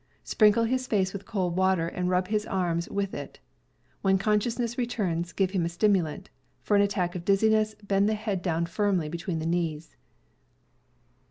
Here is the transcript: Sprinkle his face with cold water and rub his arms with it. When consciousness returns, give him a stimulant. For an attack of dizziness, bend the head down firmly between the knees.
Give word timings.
Sprinkle 0.23 0.63
his 0.63 0.87
face 0.87 1.13
with 1.13 1.27
cold 1.27 1.55
water 1.55 1.87
and 1.87 2.09
rub 2.09 2.29
his 2.29 2.47
arms 2.47 2.89
with 2.89 3.13
it. 3.13 3.39
When 4.01 4.17
consciousness 4.17 4.75
returns, 4.75 5.31
give 5.31 5.51
him 5.51 5.63
a 5.63 5.69
stimulant. 5.69 6.31
For 6.63 6.75
an 6.75 6.81
attack 6.81 7.13
of 7.15 7.23
dizziness, 7.23 7.75
bend 7.83 8.09
the 8.09 8.15
head 8.15 8.41
down 8.41 8.65
firmly 8.65 9.09
between 9.09 9.37
the 9.37 9.45
knees. 9.45 9.95